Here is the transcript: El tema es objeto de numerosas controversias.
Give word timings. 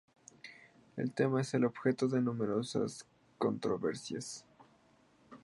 El 0.97 1.11
tema 1.11 1.41
es 1.41 1.53
objeto 1.53 2.07
de 2.07 2.23
numerosas 2.23 3.05
controversias. 3.37 4.47